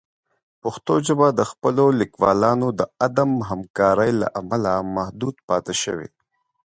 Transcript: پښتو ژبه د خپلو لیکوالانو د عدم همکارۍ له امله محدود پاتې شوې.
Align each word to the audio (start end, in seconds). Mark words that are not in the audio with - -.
پښتو 0.61 0.93
ژبه 1.07 1.27
د 1.31 1.41
خپلو 1.51 1.85
لیکوالانو 1.99 2.67
د 2.79 2.81
عدم 3.05 3.31
همکارۍ 3.49 4.11
له 4.21 4.27
امله 4.39 4.71
محدود 4.97 5.35
پاتې 5.47 5.73
شوې. 5.83 6.07